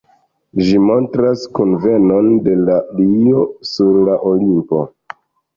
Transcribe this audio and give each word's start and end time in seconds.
Ĝi 0.67 0.79
montras 0.85 1.43
kunvenon 1.59 2.31
de 2.47 2.55
la 2.63 2.79
dioj 3.03 3.45
sur 3.73 4.01
la 4.09 4.17
Olimpo. 4.31 4.83